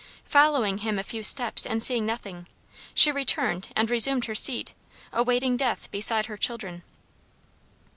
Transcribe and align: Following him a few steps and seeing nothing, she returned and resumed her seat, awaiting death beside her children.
Following 0.25 0.79
him 0.79 0.97
a 0.97 1.03
few 1.03 1.21
steps 1.21 1.63
and 1.63 1.83
seeing 1.83 2.07
nothing, 2.07 2.47
she 2.95 3.11
returned 3.11 3.67
and 3.75 3.87
resumed 3.87 4.25
her 4.25 4.33
seat, 4.33 4.73
awaiting 5.13 5.57
death 5.57 5.91
beside 5.91 6.25
her 6.25 6.37
children. 6.37 6.81